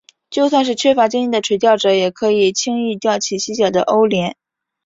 [0.31, 4.35] 就算是缺乏经验的垂钓者也可以轻易钓起细小的欧鲢。